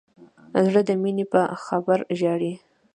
[0.65, 2.53] زړه د مینې په خبر ژاړي.